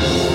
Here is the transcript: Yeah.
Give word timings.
Yeah. 0.00 0.29